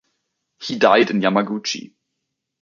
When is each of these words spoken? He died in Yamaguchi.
He 0.59 0.79
died 0.79 1.11
in 1.11 1.21
Yamaguchi. 1.21 1.93